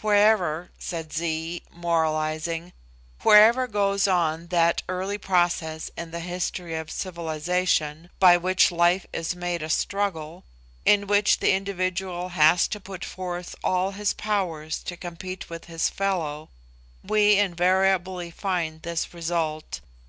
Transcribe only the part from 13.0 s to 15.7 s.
forth all his powers to compete with